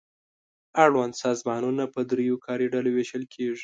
اړوند 0.83 1.13
سازمانونه 1.23 1.83
په 1.93 1.99
دریو 2.09 2.35
کاري 2.45 2.67
ډلو 2.73 2.89
وېشل 2.93 3.23
کیږي. 3.33 3.59